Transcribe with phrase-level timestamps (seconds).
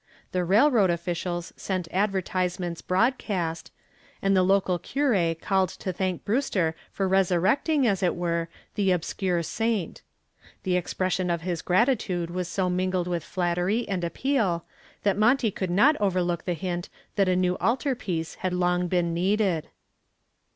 [0.31, 3.71] The railroad officials sent advertisements broadcast,
[4.19, 9.43] and the local cure called to thank Brewster for resurrecting, as it were, the obscure
[9.43, 10.01] saint.
[10.63, 14.65] The expression of his gratitude was so mingled with flattery and appeal
[15.03, 19.13] that Monty could not overlook the hint that a new altar piece had long been
[19.13, 19.67] needed.